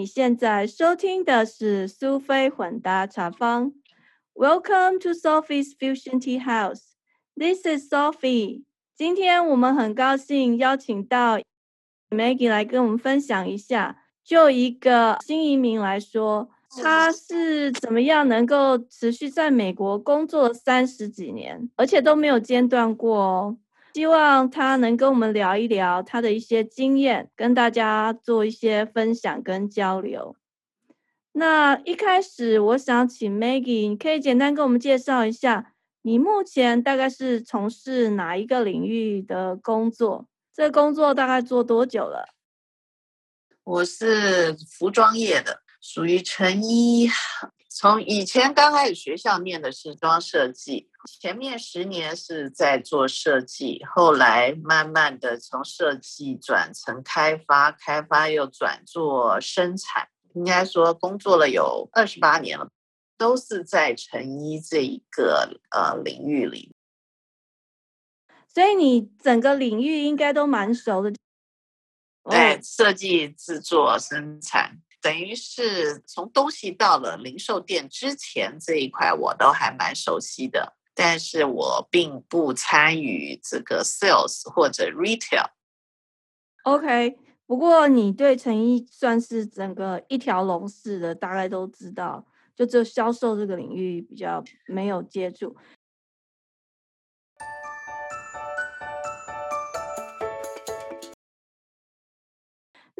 [0.00, 3.70] 你现在收听的是苏菲混搭茶坊。
[4.32, 6.94] Welcome to Sophie's Fusion Tea House.
[7.36, 8.62] This is Sophie.
[8.96, 11.38] 今天我们很高兴邀请到
[12.08, 16.48] Maggie 来跟我们分享一下，就一个新移民来说，
[16.82, 23.58] 他是怎么样能够持续在美国工作三十几年，而且都没有间断过哦。
[23.94, 30.36] 希望他能跟我们聊一聊他的一些经验，跟大家做一些分享跟交流。
[31.32, 40.26] 那一开始，我想请 Maggie，你可以简单跟我们介绍一下，你目前大概是从事哪一个领域的工作？
[40.52, 42.28] 这工作大概做多久了？
[43.62, 47.08] 我是服装业的，属于成衣。
[47.72, 62.68] 从以前刚开始学校念的是装设计，前面十年是在做设计，后来慢慢的从设计转成开发，开发又转做生产，应该说工作了有二十八年了，
[63.16, 66.74] 都是在成衣这一个呃领域里。
[68.52, 71.14] 所以你整个领域应该都蛮熟的。
[72.28, 74.82] 对，设计、制作、生产。
[75.00, 85.50] 等于是从东西到了零售店之前这一块，我都还蛮熟悉的，但是我并不参与这个 sales 或者 retail。
[86.64, 95.56] OK，不过你对成衣算是整个一条龙式的，大概都知道，就只有销售这个领域比较没有接触。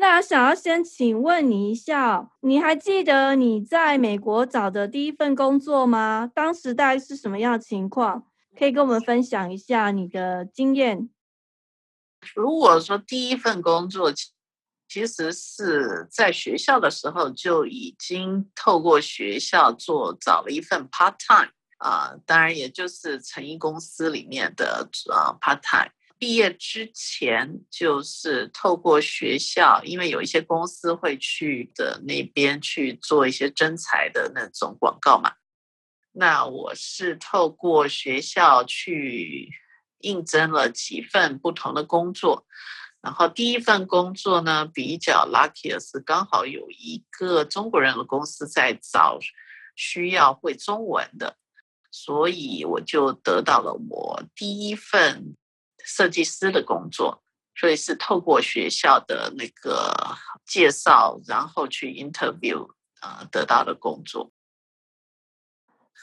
[0.00, 6.32] 那想要先请问你一下，你还记得你在美国找的第一份工作吗？
[6.34, 8.26] 当时大概是什么样情况？
[8.58, 11.10] 可以跟我们分享一下你的经验。
[12.34, 14.10] 如果说第一份工作，
[14.88, 25.92] 其实是在学校的时候就已经透过学校做找了一份 part time 啊，当然也就是成衣公司里面的啊 part time。
[26.20, 35.32] 毕业之前就是透过学校，因为有一些公司会去的那边去做一些征才的那种广告嘛。
[36.12, 39.48] 那我是透过学校去
[40.00, 42.46] 应征了几份不同的工作，
[43.00, 49.18] 然后第一份工作呢比较 lucky 的是刚好有一个中国人的公司在找
[49.74, 51.38] 需要会中文的，
[51.90, 55.34] 所以我就得到了我第一份。
[55.84, 57.22] 设计师的工作，
[57.54, 59.94] 所以是透过学校的那个
[60.46, 62.68] 介绍，然后去 interview
[63.00, 64.32] 啊得到的工作。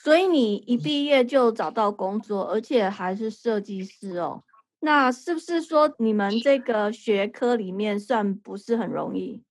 [0.04, 4.44] 所以你一毕业就找到工作，而且还是设计师哦。
[4.80, 9.44] 那是不是说你们这个学科里面算不是很容易？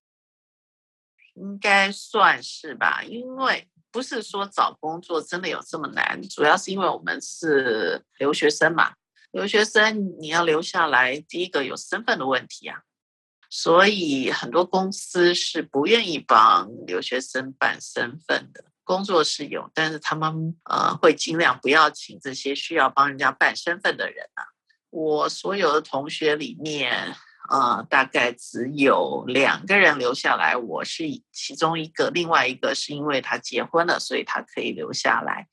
[1.35, 8.95] 应该算是吧，因为不是说找工作真的有这么难，主要是因为我们是留学生嘛。
[9.37, 12.79] 留学生你要留下来，第一个有身份的问题啊，
[13.51, 18.65] 所以很多公司是不愿意帮留学生办身份的。
[18.83, 24.43] 工作是有，但是他们呃会尽量不要请这些需要帮人家办身份的人啊。
[24.89, 27.15] 我所有的同学里面，
[27.51, 35.47] 呃，大概只有两个人留下来，我是其中一个，另外一个是因为他结婚了，所以他可以留下来。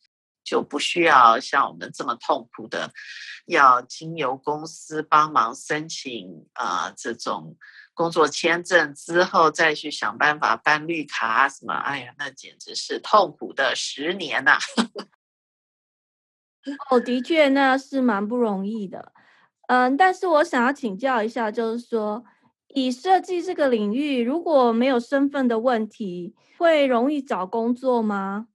[0.43, 2.91] 就不需要像我们这么痛苦的，
[3.45, 7.55] 要经由公司帮忙申请啊这种
[7.93, 11.73] 工作签证之后，再去想办法办绿卡什么？
[11.73, 14.57] 哎呀，那简直是痛苦的十年呐！
[16.89, 19.11] 哦，的确那是蛮不容易的。
[19.67, 22.23] 嗯，但是我想要请教一下，就是说，
[22.69, 28.47] 以设计这个领域，如果没有身份的问题，会容易找工作吗？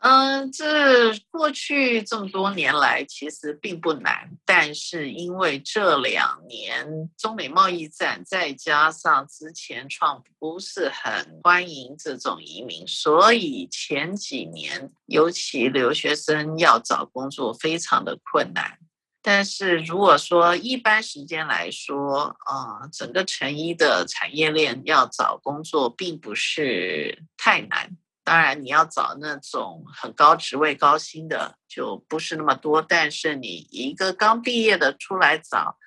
[0.00, 18.78] 嗯，这过去这么多年来其实并不难，但是因为这两年中美贸易战，再加上之前创不是很欢迎这种移民，所以前几年尤其留学生要找工作非常的困难。
[19.20, 27.96] 但是如果说一般时间来说，啊，整个成衣的产业链要找工作并不是太难。
[28.28, 32.82] 当然，你要找那种很高职位、高薪的就不是那么多。
[32.82, 35.78] 但是你一个刚毕业的出来找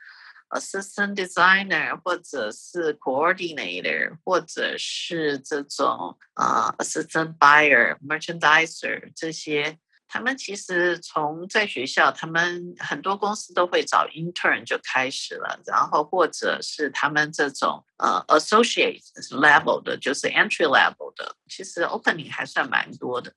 [0.49, 9.77] assistant designer，或者是 coordinator，或者是这种啊 assistant buyer、merchandiser 这些，
[10.13, 23.33] 他们其实从在学校，他们很多公司都会找 intern 就开始了，然后或者是他们这种呃 associate level 的，就是 entry level 的，其实 opening 还算蛮多的。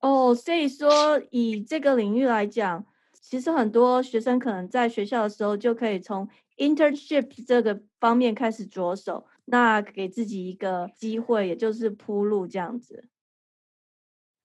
[0.00, 13.06] 哦，所以说以这个领域来讲，其实很多学生可能在学校的时候就可以从 internship 这个方面开始着手，那给自己一个机会，也就是铺路这样子。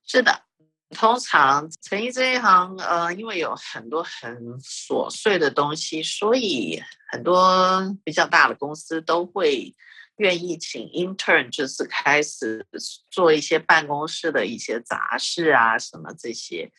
[0.06, 0.44] 是的。
[0.92, 6.82] 通常成衣这一行，呃，因为有很多很琐碎的东西，所以
[7.12, 9.76] 很多比较大的公司都会
[10.18, 12.66] 愿意请 intern，就是开始
[13.12, 16.72] 做一些办公室的一些杂事啊，什么这些。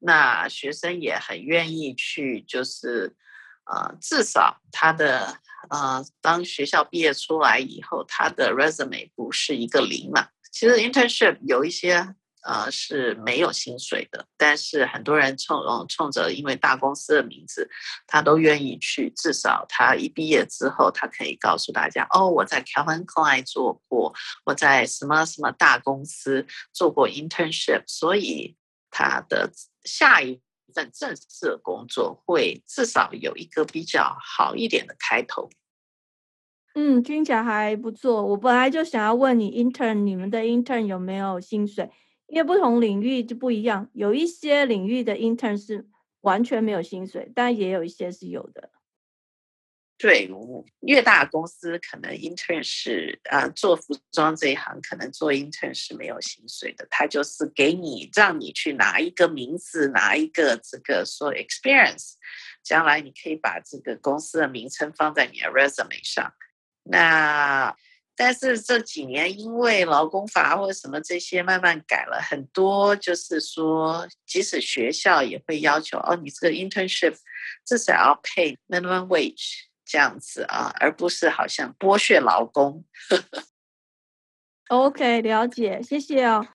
[0.00, 3.16] 那学生也很愿意去，就是
[3.64, 5.38] 呃，至少他的
[5.70, 10.28] 呃，当学校毕业出来以后，他的 resume 不是一个零嘛。
[10.52, 12.14] 其实 internship 有一些。
[12.46, 17.68] 呃，是没有薪水的，但是很多人冲嗯冲着因为大公司的名字，
[18.06, 19.12] 他都愿意去。
[19.16, 24.14] 至少他一毕业之后，他可以告诉大家：哦，我在 Calvin Klein 做过，
[24.44, 27.82] 我在什么什么大公司做过 internship。
[27.86, 28.56] 所以
[28.90, 29.50] 他的
[29.82, 30.40] 下一
[30.72, 35.50] 份正式的工作会至少有一个比较好一点的开头。
[36.74, 38.22] 嗯，听起来还不错。
[38.22, 41.90] 我本来就想要问你，intern 你们的 intern 有没有薪水？
[42.26, 45.86] 因为不同领域就不一样，有一些领域的 intern 是
[46.22, 48.70] 完全没有薪水，但也有一些是有的。
[49.98, 50.28] 对，
[50.80, 62.12] 越大公司可能 intern 是啊，做服装这一行可能做 intern 是没有薪水的，他就是给你让你去拿一个名字，拿一个这个说 experience，
[62.62, 66.30] 将来你可以把这个公司的名称放在你的 resume 上。
[66.82, 67.74] 那
[68.18, 77.14] 但是这几年因为劳工法或者什么这些慢慢改了很多，就是说，即使学校也会要求哦，你这个 internship
[77.64, 82.84] 至少要 pay minimum wage 这样子啊，而不是好像剥削劳工。
[84.68, 86.48] OK，了解，谢谢哦。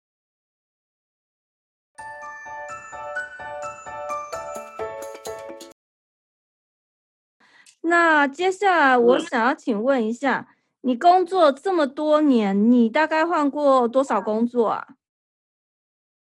[7.81, 10.56] 那接下来我想要请问一下。
[10.81, 14.88] 你工作这么多年，你大概换过多少工作啊？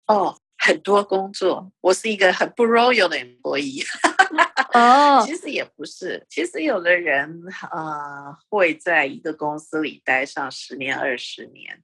[0.07, 1.73] 哦，很多工作。
[1.81, 3.83] 我是一个很不 royal 的 employee。
[4.75, 6.27] 哦， 其实也不是。
[6.29, 11.83] 其实有的人呃，会在一个公司里待上十年、二十年。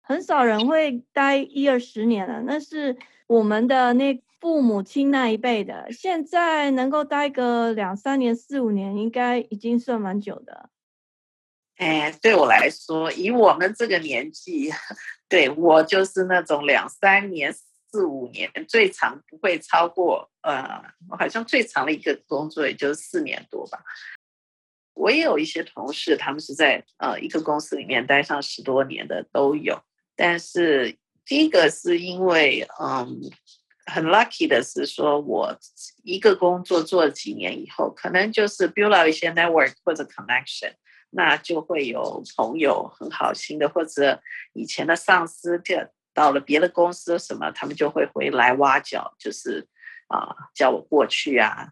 [0.00, 2.96] 很少人会待一二十年了，那是
[3.26, 5.92] 我们的那父母亲那一辈的。
[5.92, 10.70] 现在能够待个两三年、四五年，应该已经算蛮久的。
[11.82, 14.70] 哎，对我来说，以我们这个年纪，
[15.28, 17.52] 对我就是那种两三年、
[17.90, 20.80] 四五年，最长不会超过呃，
[21.10, 23.82] 我好像最长的一个工作也就四年多吧。
[24.94, 29.82] 我也有一些同事，他们是在呃一个公司里面待上十多年的都有。
[30.14, 33.28] 但是第一个是因为嗯，
[33.86, 35.58] 很 lucky 的是说，我
[36.04, 40.74] 一个工作做了几年以后，可能就是 build up 一些 network 或者 connection。
[41.14, 44.20] 那就会有朋友很好心的，或者
[44.54, 45.76] 以前的上司，就
[46.14, 49.68] 到了别的公司什么，他们就会回来挖角，就是
[50.08, 51.68] 啊，叫我过去啊。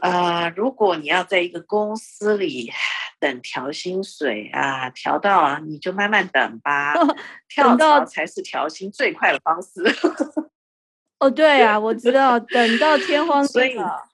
[0.00, 2.72] 啊，如果你要在一个公司里
[3.20, 6.92] 等调薪水啊，调到啊，你就慢慢等吧，
[7.48, 9.84] 跳槽才是调薪最快的方式。
[11.20, 14.08] 哦，对啊，我知道，等到天荒地老。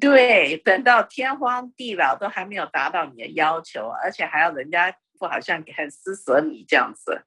[0.00, 7.22] 对，等到天荒地老都还没有达到你的要求，而且还要人家不好像很施舍你这样子，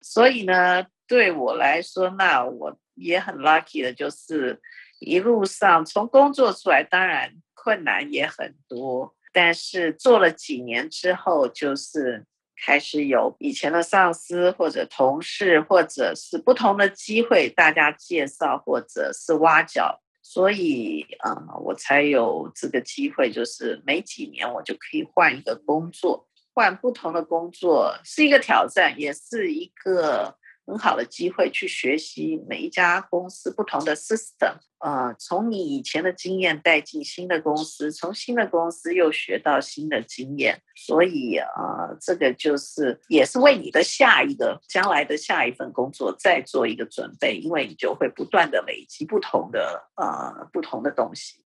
[0.00, 4.60] 所以呢，对我来说，那我也很 lucky 的，就是
[4.98, 12.24] 一路上从工作出来，当然困难也很多，但是做了几年之后，就是
[12.64, 20.00] 开始有以前的上司或者同事，或者是不同的机会，大家介绍或者是挖角。
[20.28, 30.36] 所以啊，我才有这个机会，就是每几年我就可以换一个工作，换不同的工作是一个挑战，也是一个。
[30.66, 51.45] 很好的机会去学习每一家公司不同的 system，呃，从你以前的经验带进新的公司，从新的公司又学到新的经验，所以呃，这个就是也是为你的下一个将来的下一份工作再做一个准备，因为你就会不断的累积不同的呃不同的东西。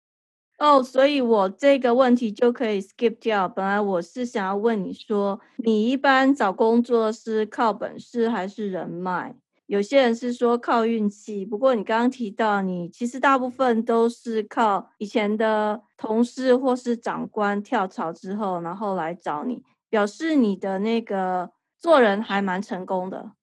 [0.57, 3.47] 哦，所以我这个问题就可以 skip 掉。
[3.47, 9.35] 本来我是想要问你说，你一般找工作是靠本事还是人脉？
[9.67, 23.33] 有些人是说靠运气，不过你刚刚提到，你其实大部分都是靠以前的同事或是长官跳槽之后，然后来找你，表示你的那个做人还蛮成功的。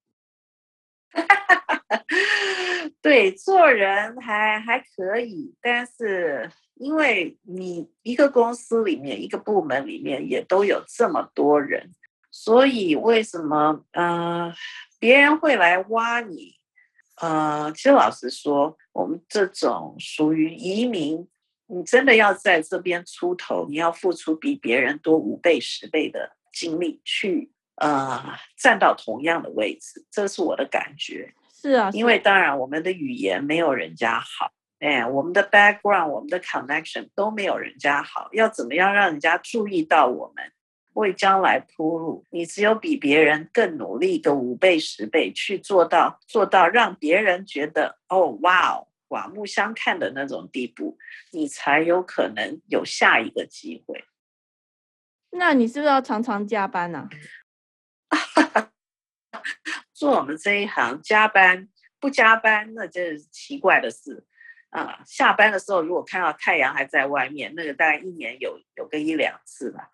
[3.00, 11.92] 对，做人还还可以，但是因为你一个公司里面、一个部门里面也都有这么多人，
[12.30, 14.52] 所以为什么呃？
[15.00, 16.54] 别人会来挖你，
[17.20, 21.28] 呃，其实老实说，我们这种属于移民，
[21.66, 31.34] 你真的要在这边出头，你要付出比别人多五倍、十倍的精力去，呃，站到同样的位置，这是我的感觉。
[31.52, 40.52] 是啊，因为当然我们的语言没有人家好，哎，我们的 background、我们的 connection 都没有人家好，要怎么样让人家注意到我们？
[40.94, 50.96] 为将来铺路，你只有比别人更努力个五倍十倍去做到，做到让别人觉得哦哇哦刮目相看的那种地步，
[51.32, 54.04] 你才有可能有下一个机会。
[55.30, 57.08] 那你是不是要常常加班呢？
[59.92, 64.24] 做我们这一行，加班不加班那真是奇怪的事。
[64.74, 69.88] 啊，下班的时候如果看到太阳还在外面，那个大概一年有有个一两次吧。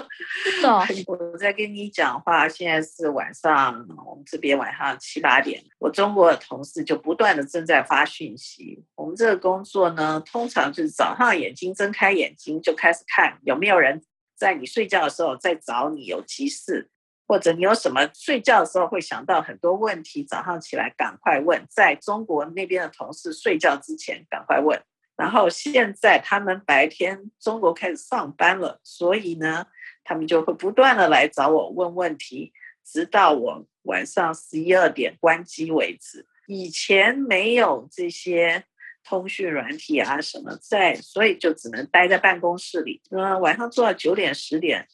[1.06, 3.72] 我在跟你讲话，现在是晚上，
[4.06, 8.84] 我们这边晚上七八点，我中国的同事就不断的正在发讯息。
[8.94, 14.02] 我们这个工作呢，通常就是早上眼睛睁开眼睛就开始看有没有人
[14.36, 16.90] 在你睡觉的时候在找你有急事。
[17.30, 24.82] 或者你有什么睡觉的时候会想到很多问题，早上起来赶快问，在中国那边的同事睡觉之前赶快问。
[25.16, 29.64] 然后现在他们白天中国开始上班了，所以呢，
[30.02, 32.52] 他们就会不断的来找我问问题，
[32.84, 36.26] 直到我晚上十一二点关机为止。
[36.48, 38.64] 以前没有这些
[39.04, 44.86] 通讯软体啊什么在，所以就只能待在办公室里，嗯，晚上做到九点十点。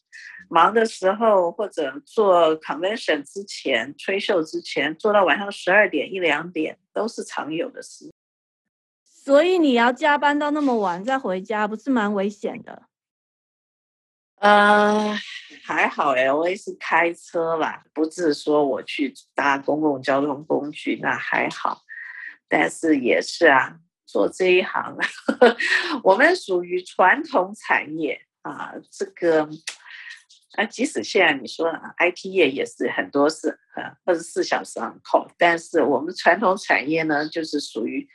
[0.49, 8.13] 忙的时候，或者做 convention 之前、吹秀之前，做到晚上十二点一两点，都是常有的事。
[9.05, 12.85] 所以你要加班到那么晚再回家，不是蛮危险的？
[14.37, 15.19] 呃，
[15.65, 21.83] 还好哎，我也是开车啦，不是说我去搭公共交通工具，那还好。
[22.47, 23.81] 但是也是啊，
[24.17, 24.97] 做这一行，
[26.03, 29.47] 我们属于传统产业啊，这个。
[30.57, 33.59] 那即使现在你说 IT 业也是很多是
[34.07, 38.09] 二十四小时 on call，但是我们传统产业呢，就是属于。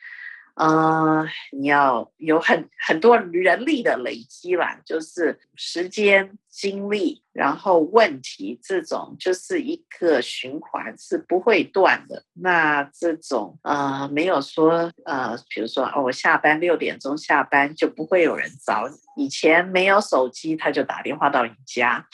[0.55, 12.23] 嗯，你要有很很多人力的累积啦，就是时间、精力，然后问题这种就是一个循环，是不会断的。
[12.33, 19.23] 那这种呃，没有说呃，比如说哦，我下班六点钟下班就不会有人找你。
[19.23, 22.05] 以前没有手机，他就打电话到你家，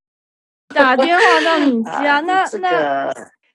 [0.74, 2.20] 打电话到你家。
[2.20, 3.12] 那那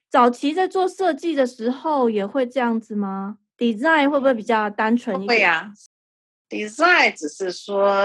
[0.09, 5.29] 早期在做设计的时候也会这样子吗？design 会不会比较单纯一点？
[5.29, 5.71] 会呀
[6.49, 7.95] ，design 只是说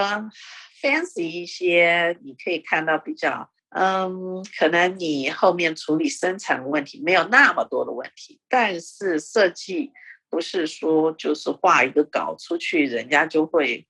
[0.83, 9.93] fancy 一些，你可以看到比较，嗯，可能你后面处理生产的问题没有那么多的问题，但是设计
[10.29, 13.87] 不是说就是画一个稿出去，人家就会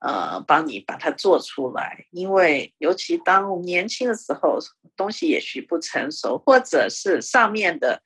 [0.00, 4.58] 呃帮你把它做出来，因为尤其当年轻的时候，
[4.96, 8.02] 东西也许不成熟，或者是上面的。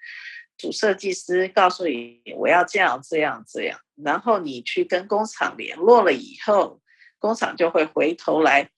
[0.59, 6.83] 主设计师告诉你我要这样这样这样，然后你去跟工厂联络了以后，
[7.21, 8.69] 工厂就会回头来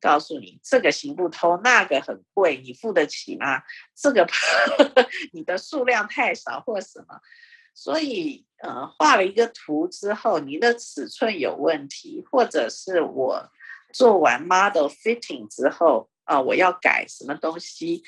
[0.00, 3.62] 告诉你这个行不通，那个很贵，你付得起吗？
[3.96, 4.26] 这个
[5.32, 7.20] 你的数量太少或什么，
[7.74, 13.48] 所以呃画了一个图之后，你的尺寸有问题，或者是我
[13.92, 18.02] 做完 model fitting 之后啊，我要改什么东西，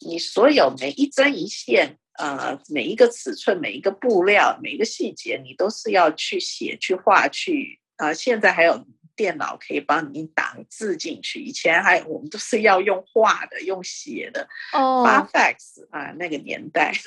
[0.00, 1.98] 你所有每一针一线。
[2.18, 8.14] 呃，每一个尺寸、每一个布料、每一个细节，你都是要去写、去画、去啊。
[8.14, 14.48] 现在还有电脑可以帮你打字进去，以前还我们都是要用画的、用写的。
[14.72, 16.92] 哦，发 fax 啊，那个年代。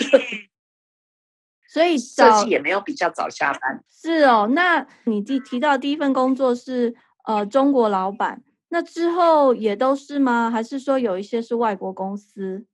[1.70, 3.84] 所以设计也没有比较早下班。
[3.90, 6.96] 是哦，那你提提到第一份工作是
[7.26, 10.50] 呃中国老板，那之后也都是吗？
[10.50, 12.66] 还是说有一些是外国公司？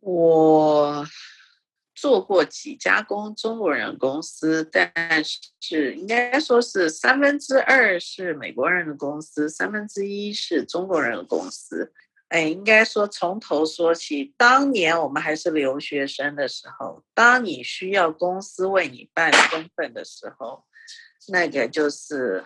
[0.00, 1.06] 我
[1.94, 4.90] 做过几家公中国人公司，但
[5.60, 11.92] 是应该说是三分之二是美国人的公司，三分之一是中国人的公司。
[12.28, 14.32] 哎，应该说从头说起。
[14.36, 20.64] 当年我们还是留学生的时候，当你需要公司为你办身份的时候，
[21.28, 22.44] 那个就是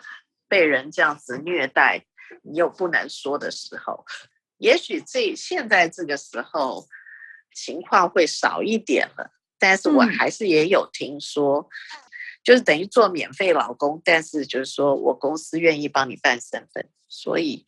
[0.49, 2.07] 被人这样子虐待，
[2.43, 4.05] 你又不能说的时候。
[4.57, 6.89] 也许这现在这个时候
[7.55, 11.69] 情况会少一点了，但是我还是也有听说，
[12.43, 17.65] 就是等于做免费老公，但是就是说我公司愿意帮你办身份，所以。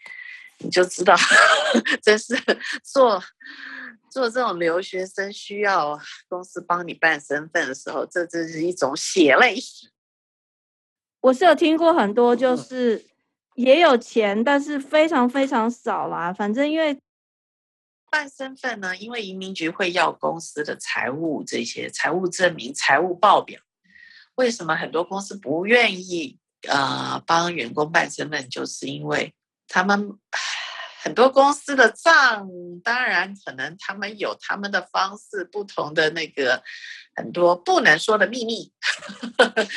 [0.59, 1.14] 你就知道，
[2.02, 2.35] 真是
[2.83, 3.23] 做
[4.11, 6.00] 做这种留学生需要
[6.31, 9.90] 公司帮你办身份的时候，这这是一种血泪史。
[11.21, 13.05] 我是有听过很多，就是
[13.57, 16.33] 也有钱，但是非常非常少啦。
[16.33, 16.99] 反正因为
[18.16, 23.61] 办身份呢，因为移民局会要公司的财务这些财务证明、财务报表。
[24.37, 28.49] 为什么很多公司不愿意呃帮员工办身份？
[28.49, 29.35] 就是因为。
[29.68, 30.16] 他们
[31.02, 32.49] 很多公司的账，
[32.85, 36.62] 当然可能他们有他们的方式，不同的那个
[37.16, 38.73] 很多不能说的秘密。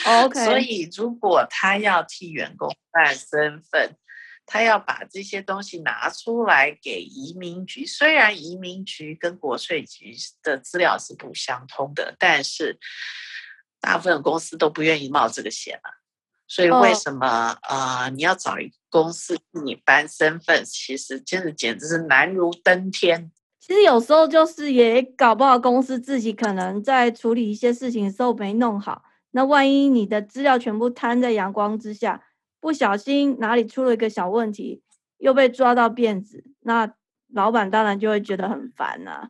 [0.05, 3.97] OK，所以如果他要替员工办身份，
[4.51, 7.85] 他要把这些东西拿出来给移民局。
[7.85, 12.79] 虽然移民局跟国税局的资料是不相通的，但是
[13.79, 16.01] 大部分公司都不愿意冒这个险了。
[16.47, 18.09] 所以为什么啊？
[18.09, 23.31] 你要找一个公司替你搬身份，其实真的简直是难如登天。
[23.59, 29.03] 其实有时候就是也搞不好，公司自己可能在处理一些事情的时候没弄好。
[29.29, 32.23] 那万一你的资料全部摊在阳光之下，
[32.59, 34.81] 不小心哪里出了一个小问题，
[35.17, 36.93] 又被抓到辫子，那
[37.31, 39.29] 老板当然就会觉得很烦呐。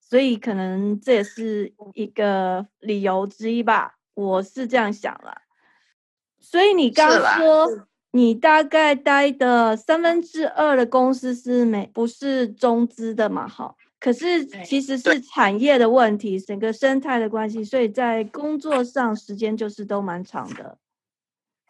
[0.00, 5.42] 所以可能这也是一个理由之一吧，我是这样想了。
[6.38, 13.48] 所以你刚说你大概待的三分之二的公司是没不是中资的嘛？
[13.48, 20.78] 哈，可是其实是产业的问题，整个生态的关系，所以在工作上时间就是都蛮长的。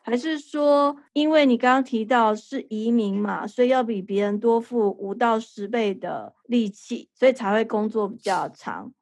[0.08, 8.92] 还是说，因为你刚刚提到是移民嘛，所以要比别人多付五到十倍的力气，所以才会工作比较长。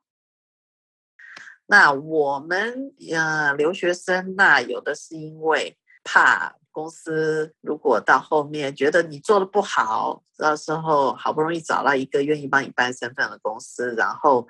[1.67, 14.49] 那我们呃留学生，那有的是因为怕公司如果到后面觉得你做的不好，到时候好不容易找到一个愿意帮你办身份的公司，然后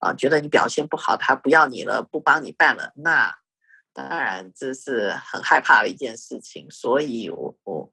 [0.00, 3.34] 啊觉得你表现不好，他不要你了，不帮你办了，那
[3.94, 7.90] 当然这是很害怕的一件事情，所以我我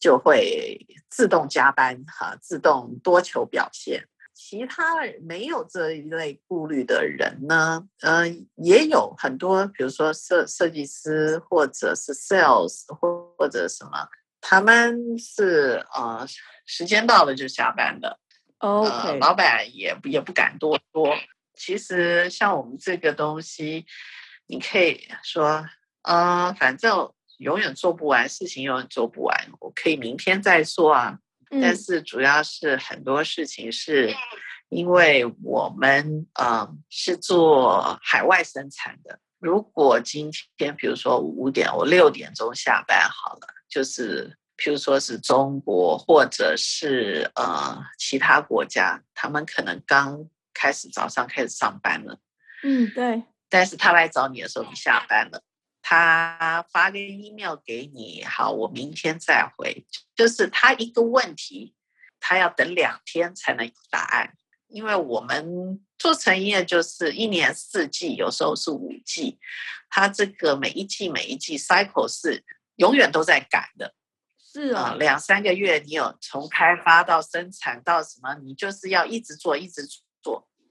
[0.00, 4.08] 就会自动加班哈，自动多求表现。
[4.34, 7.86] 其他没有这一类顾虑的人呢？
[8.00, 14.08] 嗯，也有很多，比如说设设计师，或者是 sales，或或者什么，
[14.40, 16.26] 他们是呃
[16.64, 18.18] 时间到了就下班的。
[18.58, 21.14] OK，老板也也不敢多说。
[21.54, 23.86] 其实像我们这个东西，
[24.46, 25.66] 你可以说，
[26.02, 31.18] 嗯，反正永远做不完，事情永远做不完，我可以明天再做啊。
[31.60, 34.14] 但是主要是很多事情是，
[34.70, 39.18] 因为我们嗯是做海外生产的。
[39.38, 52.18] 如果今天比如说五点我六点钟下班好了，就是譬如说是中国或者是呃其他国家，他们可能刚开始早上开始上班了。
[52.62, 53.24] 嗯，对。
[53.52, 55.42] 但是他来找你的时候，你下班了。
[55.82, 59.84] 他发个 email 给你，好，我明天再回。
[60.16, 61.74] 就是他一个问题，
[62.18, 64.32] 他要等两天才能有答案，
[64.68, 69.38] 因为我们做成业就是一年四季，有时候是五季，
[69.90, 72.42] 他这个每一季每一季 cycle 是
[72.76, 73.94] 永远都在赶的，
[74.38, 80.02] 是啊，两三个月你有从开发到生产到什么，你就是要一直做，一直做。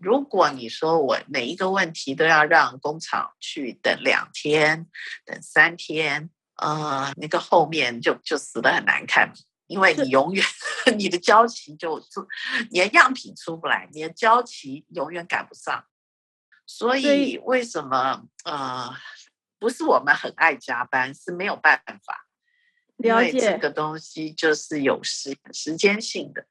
[0.01, 4.87] 如果你说我每一个问题都要让工厂去等两天、
[5.23, 9.31] 等三天，呃，那个后面就就死的很难看，
[9.67, 10.43] 因为你永远
[10.97, 12.27] 你的交期就出，
[12.71, 15.85] 你的样品出不来，你的交期永远赶不上。
[16.65, 18.91] 所以为什么呃，
[19.59, 22.25] 不是我们很爱加班，是没有办法，
[22.97, 26.47] 因为这个东西就是有时时间性的。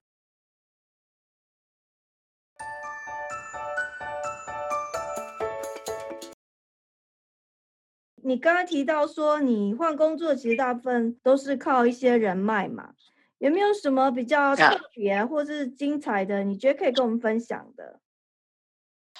[8.22, 12.94] 你刚刚提到说，你换工作其实大部分都是靠一些人脉嘛？
[13.38, 16.44] 有没有什么比较特别或是精彩的？
[16.44, 18.00] 你觉得可以跟我们分享的？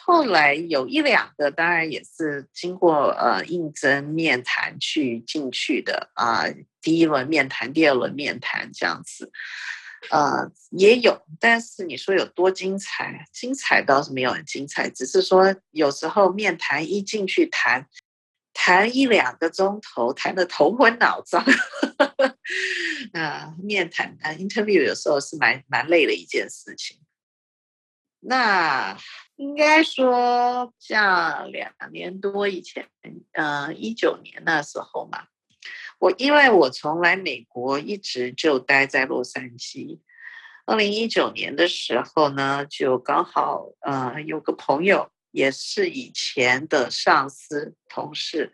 [0.03, 6.45] 后来有一两个，当然也是经过呃应征面谈去进去的啊。
[6.83, 9.31] 第一轮面谈，第二轮面谈这样子。
[10.11, 13.27] 呃，也有，但是你说有多精彩？
[13.33, 17.87] 精彩倒是没有很精彩，只是说有时候面谈一进去谈，
[18.63, 21.43] 谈一两个钟头，谈的头昏脑胀。
[23.15, 26.99] 啊，面谈啊，interview 有时候是蛮蛮累的一件事情。
[28.21, 28.99] 那
[29.37, 32.87] 应该说，像两年多以前，
[33.33, 35.29] 呃，一九年那时候嘛。
[35.99, 40.01] 我因为我从来美国一直就待在洛杉矶，
[40.67, 48.53] 二零一九年的时候呢，就刚好呃有个朋友也是以前的上司同事，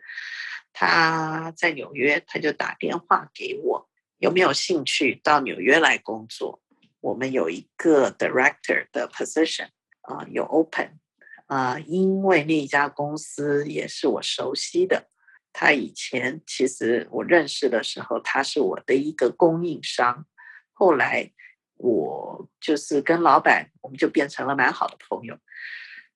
[0.73, 6.61] 他在纽约，他就打电话给我，有没有兴趣到纽约来工作？
[6.99, 9.69] 我们有一个 director 的 position
[10.01, 10.99] 啊，有 open
[11.45, 15.07] 啊，因为那家公司也是我熟悉的。
[15.53, 20.25] 他以前其实我认识的时候，他是我的一个供应商。
[20.73, 21.31] 后来
[21.77, 25.39] 我就是跟老板，我们就变成了蛮好的朋友。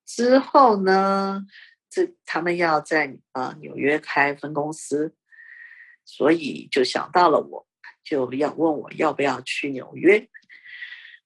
[0.06, 1.46] 之后呢，
[1.90, 5.16] 这他们要在啊纽约开分公司，
[6.06, 7.68] 所以就想到了我，
[8.04, 10.28] 就要问我要不要去纽约。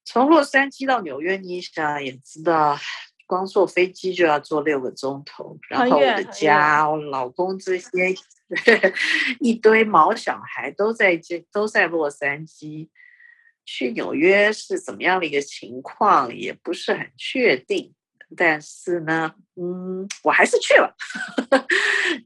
[0.03, 2.77] 从洛杉矶到纽约，你想也知道。
[3.27, 8.13] 光坐飞机就要坐六个钟头，然后我的家、我老公这些
[9.39, 12.87] 一堆毛小孩都在这，都在洛杉矶。
[13.65, 17.95] 去纽约是怎么样的一个情况，也不是很确定。
[18.35, 20.95] 但是呢，嗯，我还是去了。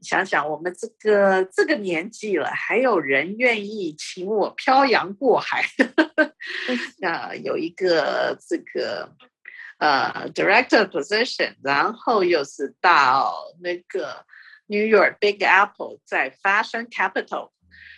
[0.02, 5.64] 想想我们这个这个年纪了，还有人愿意请我漂洋过海。
[6.98, 9.14] 那有一个这个。
[9.82, 14.26] 呃，director position，然后又是到那个
[14.66, 17.48] New York Big Apple，在 Fashion Capital，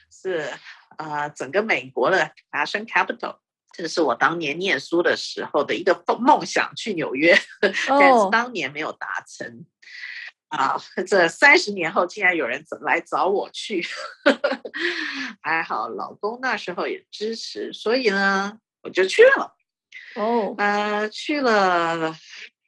[0.09, 0.49] 是
[0.97, 3.39] 呃整个美国的 Fashion Capital，
[3.73, 9.65] 这是我当年念书的时候的一个梦想，去纽约， 但是当年没有达成。
[10.49, 13.83] 啊，这三十年后竟然有人来找我去，
[15.41, 19.57] 还好老公那时候也支持，所以呢，我就去了。
[20.15, 22.15] 哦，呃，去了，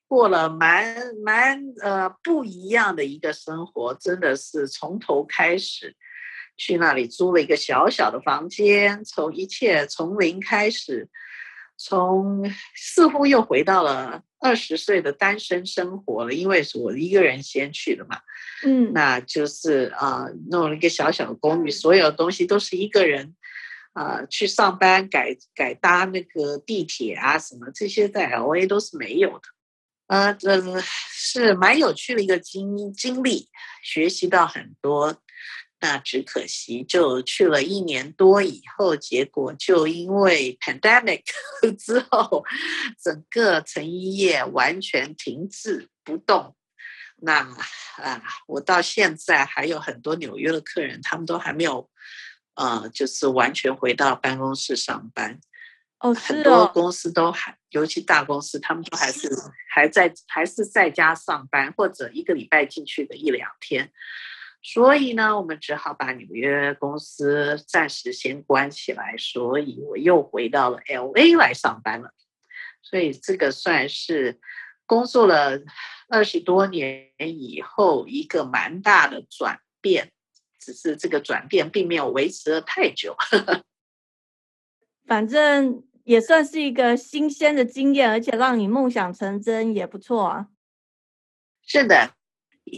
[0.09, 5.95] 过了蛮蛮呃不一样的一个生活，真的是从头开始。
[6.57, 11.09] 去那里租了一个小小的房间，从一切从零开始，
[11.77, 18.21] 从似乎又回到了二十岁的单身生活了，因为是我一个人先去的嘛。
[18.65, 23.35] 嗯，那就是啊，弄了一个小小的公寓，所有东西都是一个人。
[23.95, 29.43] 啊，去上班改改搭那个地铁啊，什么这些在 L A 都是没有的，
[30.09, 30.61] 呃，这
[31.13, 33.49] 是蛮有趣的一个经经历，
[33.85, 35.23] 学习到很多。
[35.85, 41.23] 那只可惜，就去了一年多以后，结果就因为 pandemic
[41.79, 42.43] 之后，
[42.99, 46.57] 整个成衣业完全停滞不动。
[47.17, 47.41] 那
[47.99, 51.91] 啊，我到现在还有很多纽约的客人，他们都还没有。
[52.55, 55.39] 呃，就是完全回到办公室上班。
[55.99, 59.29] 哦，很多公司都还，尤其大公司，他们都还是
[59.69, 63.93] 还在还是在家上班，或者一个礼拜进去的一两天。
[64.65, 69.15] 所以呢，我们只好把纽约公司暂时先关起来。
[69.17, 72.11] 所以我又回到了 L A 来上班了。
[72.83, 74.41] 所以这个算是
[74.87, 75.61] 工作了
[76.09, 80.11] 二十多年以后一个蛮大的转变。
[80.59, 83.15] 只是这个转变并没有维持了太久，
[85.07, 90.49] 反正也算是一个新鲜的经验，而且让你梦想成真也不错啊。
[91.67, 92.15] 是的，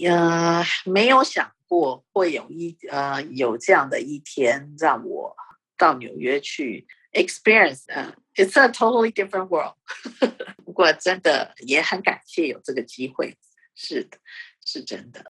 [0.05, 5.37] 呃，没有想过会有一呃有这样的一天，让我
[5.77, 9.75] 到纽约去 experience，嗯，it's a totally different world。
[10.65, 13.37] 不过真的也很感谢有这个机会，
[13.75, 14.19] 是的，
[14.65, 15.33] 是真的。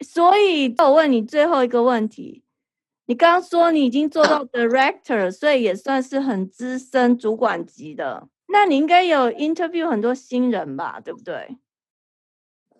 [0.00, 2.42] 所以，我问你最后一个问题：
[3.06, 8.28] 你刚刚说你已经做到 director，所以也算是很资深主管级的。
[8.48, 11.00] 那你应该有 interview 很多新人吧？
[11.00, 11.56] 对不对？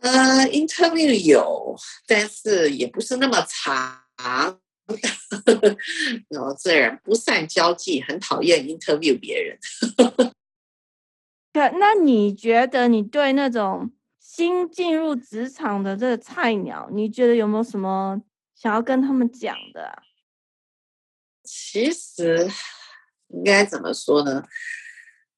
[0.01, 4.03] 呃，interview 有，但是也不是那么长。
[6.31, 9.59] 我这人不善交际，很讨厌 interview 别人。
[11.53, 13.91] 对，那你觉得你对那种？
[14.19, 18.21] 新进入职场的这个菜鸟，你觉得有没有什么
[18.55, 20.03] 想要跟他们讲的？
[21.47, 22.51] 其实
[23.29, 24.45] 应该怎么说呢？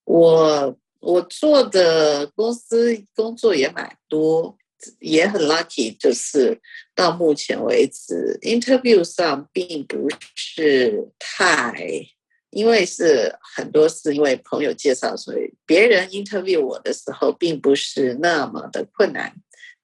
[0.04, 4.56] 我我做的公司工作也蛮多，
[4.98, 6.60] 也很 lucky，就是
[6.94, 12.06] 到目前为止，interview 上并不是太，
[12.50, 19.34] 因为是很多是因为朋友介绍，所以别人 interview 我的时候，并不是那么的困难，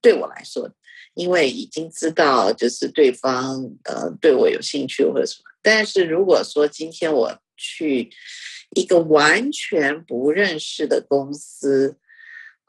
[0.01, 0.71] 对我来说，
[1.15, 5.51] 因为已经知道就是对方呃对我有兴趣或者什么。
[5.63, 8.11] 但是如果说今天我去
[8.71, 11.97] 一个完全不认识的公司，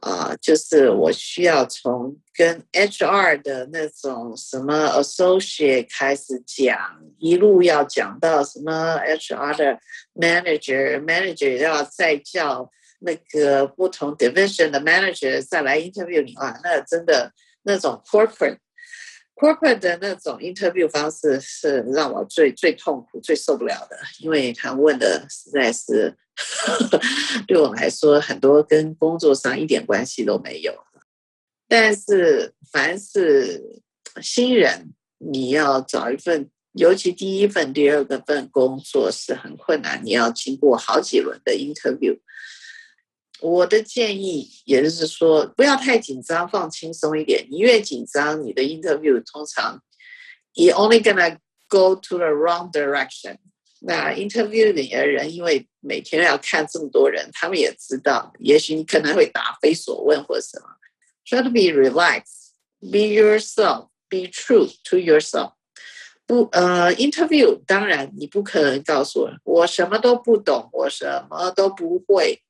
[0.01, 6.77] 啊，就是我需要从跟 HR 的那种什么 associate 开始讲，
[7.17, 9.79] 一路要讲到什么 HR 的
[10.13, 17.31] manager，manager 要再叫那个不同 division 的 manager 再来 interview 你啊，那真的
[17.65, 18.59] 那种 corporate。
[19.35, 26.15] Corporate 的那种 interview 方式是让我最最痛苦、最受不了的，因为他问的实在是
[27.45, 30.73] 对我来说很多跟工作上一点关系都没有。
[31.67, 33.81] 但是凡是
[34.21, 42.17] 新人，你要找一份，尤其第一份、第二个份工作是很困难，你要经过好几轮的 interview。
[43.41, 47.45] 我的建议也就是说，不要太紧张，放轻松一点。
[47.49, 49.81] 你越紧张，你的 interview 通常
[50.53, 53.37] you only gonna go to the wrong direction。
[53.81, 60.67] 那 interview 里的人，因为每天要看这么多人，他们也知道，也许你可能会答非所问或什么。
[61.25, 65.51] Try to be relaxed, be yourself, be true to yourself。
[66.25, 72.41] 不，呃，interview 当然你不可能告诉我我什么都不懂，我什么都不会。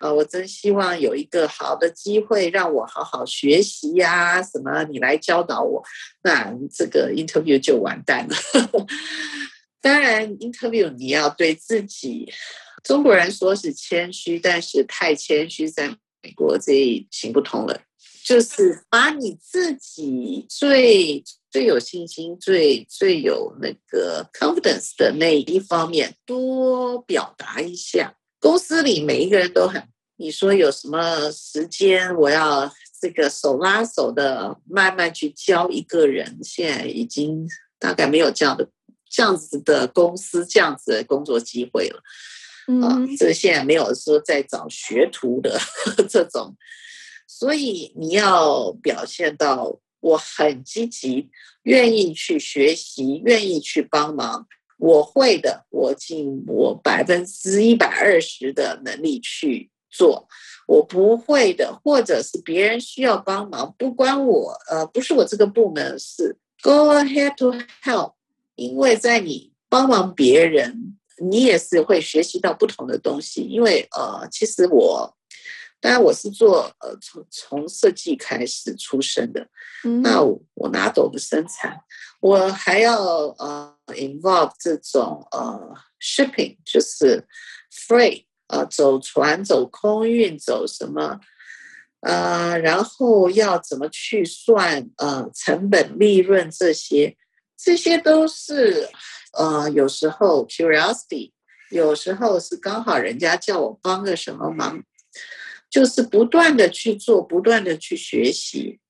[0.00, 4.42] 啊，我真希望有一个好的机会让我好好学习呀！
[4.42, 5.82] 什么，你来教导我，
[6.22, 8.34] 那这个 interview 就完蛋了。
[9.80, 12.32] 当然，interview 你要对自己，
[12.82, 15.88] 中国人说是谦虚，但是太谦虚，在
[16.22, 17.80] 美国这行不通了。
[18.24, 28.14] 就是把你自己最最有信心、最最有那个 confidence 的那一方面多表达一下。
[28.44, 29.82] 公司里每一个人都很。
[30.16, 32.14] 你说有什么时间？
[32.14, 36.40] 我要这个手拉手的慢慢去教一个人。
[36.42, 38.68] 现在已经大概没有这样的
[39.08, 42.02] 这样子的公司，这样子的工作机会了。
[42.86, 45.58] 啊，这现在没有说在找学徒的
[46.06, 46.54] 这种，
[47.26, 51.30] 所以你要表现到我很积极，
[51.62, 54.46] 愿意去学习，愿意去帮忙。
[54.84, 59.70] 我会的，我尽我百分之一百二十的能力去。
[59.96, 60.26] 做
[60.66, 68.14] 我不会的，或者是别人需要帮忙，不关我，呃，不是我这个部门是 go ahead to help，
[68.56, 73.42] 因为在你帮忙别人，你也是会学习到不同的东西。
[73.42, 75.16] 因为呃，其实我
[75.80, 79.46] 当然我是做呃从从设计开始出身的，
[80.02, 80.20] 那
[80.54, 81.78] 我哪懂得生产？
[82.24, 82.96] 我还要
[83.36, 87.26] 呃 involve 这种呃 shipping，就是
[87.70, 88.24] free。
[88.46, 91.20] 呃，走船、走空运、走什么？
[92.00, 94.90] 呃，然后要怎么去算？
[94.96, 97.16] 呃，成本、利润这些，
[97.58, 98.88] 这些都是
[99.32, 101.32] 呃，有时候 curiosity，
[101.70, 104.82] 有时候是刚好人家叫我帮个什么忙，
[105.68, 108.80] 就是不断的去做，不断的去学习。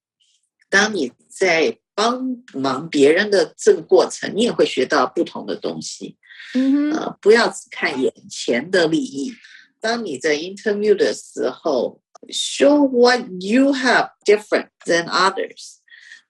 [0.68, 6.16] 当你在帮忙别人的这个过程，你也会学到不同的东西。
[6.54, 9.32] 嗯呃，不要只看眼前的利益。
[9.80, 15.76] 当你在 interview 的时候，show what you have different than others。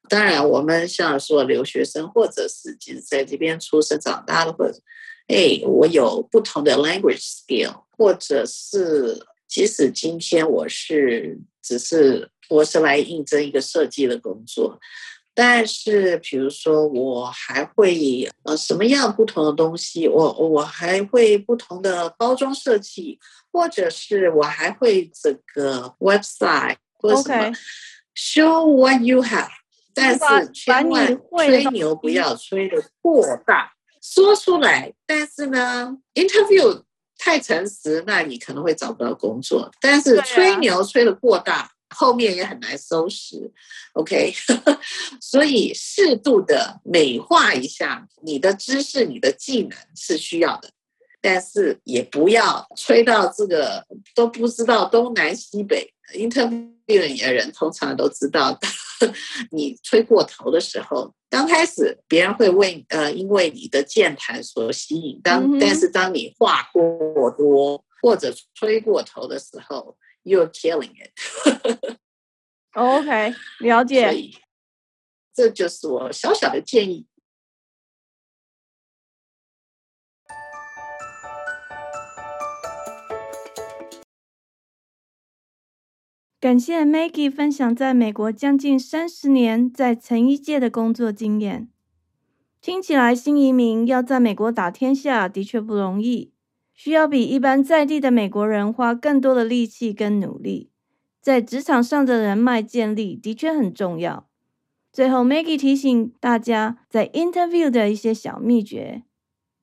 [0.09, 4.79] 当然，我们像说留学生，或者是即使在这边出生长大的，或者，
[5.29, 14.79] 哎，我有不同的 language skill，或者是即使今天我是只是我是来应征一个设计的工作。
[15.37, 20.07] 但是，比如说，我还会呃什么样不同的东西？
[20.07, 23.18] 我我还会不同的包装设计，
[23.51, 27.53] 或者是我还会这个 website 或什么
[28.14, 29.49] ，show what you have。
[29.92, 34.92] 但是千万吹牛不要吹的过大，说出来。
[35.05, 36.83] 但是呢，interview
[37.18, 39.70] 太诚实，那你可能会找不到工作。
[39.81, 41.73] 但是吹牛吹的过大。
[41.90, 43.53] 后面也很难收拾
[43.92, 44.33] ，OK，
[45.20, 50.70] 所以适度的美化一下你的知识、你的技能是需要的，
[51.20, 55.92] 但是也不要吹到这个都不知道东南西北。
[56.12, 58.59] Interview 的人通常都知道，
[59.51, 69.97] 你吹过头的时候，刚开始别人会为呃因为你的健谈所吸引，当但是当你话过多或者吹过头的时候。
[70.24, 71.12] You're killing it
[72.74, 74.14] OK，了所解。
[74.14, 74.37] 以
[75.32, 77.06] 这就是我小小的建议。
[86.40, 91.70] 感谢 Maggie 分享在美国将近三十年在成衣界的工作经验。
[92.60, 96.34] 听起来新移民要在美国打天下的确不容易，
[96.74, 100.70] 需要比一般在地的美国人花更多的力气跟努力。
[101.22, 104.28] 在职场上的人脉建立的确很重要。
[104.92, 109.04] 最后，Maggie 提醒大家在 interview 的一些小秘诀：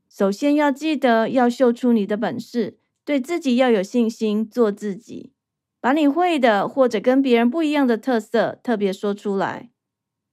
[0.10, 5.34] 首先要记得要秀出你的本事，对自己要有信心，做自己。
[5.80, 9.70] 把你会的或者跟别人不一样的特色特别说出来。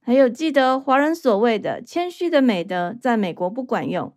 [0.01, 4.15] 还有，记得华人所谓的谦虚的美德，在美国不管用，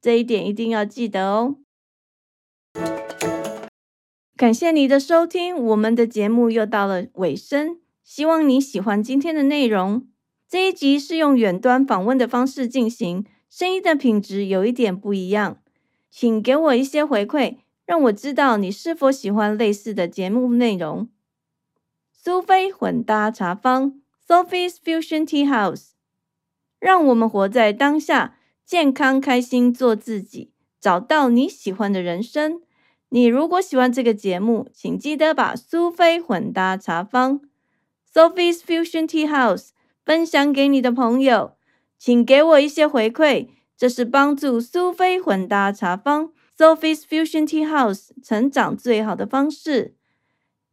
[0.00, 1.56] 这一点一定要记得哦。
[4.40, 10.08] 感谢你的收听，我们的节目又到了尾声，希望你喜欢今天的内容。
[10.48, 15.58] 这一集是用远端访问的方式进行，声音的品质有一点不一样，
[16.10, 17.58] 请给我一些回馈。
[17.84, 21.10] 让我知道你是否喜欢类似的节目内容。
[22.10, 25.90] 苏菲混搭茶坊 （Sophie's Fusion Tea House），
[26.78, 32.62] 让我们活在当下，健康开心做自己，找到你喜欢的人生。
[33.10, 37.40] 你如果喜欢这个节目，请记得把苏菲混搭茶坊
[38.12, 39.70] （Sophie's Fusion Tea House）
[40.04, 41.52] 分享给你的朋友，
[41.98, 46.30] 请给我一些回馈，这是帮助苏菲混搭茶坊。
[46.56, 49.94] Sophie's Fusion Tea House 成长最好的方式。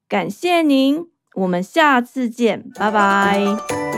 [0.07, 3.96] 感谢您，我们下次见，拜拜。